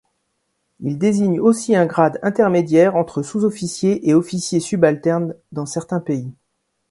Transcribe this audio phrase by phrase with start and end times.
[0.79, 6.33] Il désigne aussi un grade intermédiaire entre sous-officiers et officiers subalternes dans certains pays.